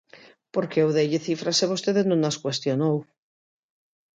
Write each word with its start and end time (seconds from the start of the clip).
Porque 0.53 0.81
eu 0.83 0.89
deille 0.97 1.23
cifras 1.27 1.57
e 1.63 1.69
vostede 1.73 2.01
non 2.05 2.21
as 2.29 2.37
cuestionou. 2.43 2.95